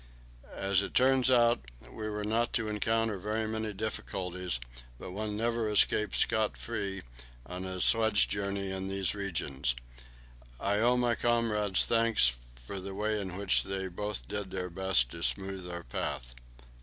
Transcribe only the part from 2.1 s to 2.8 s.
not to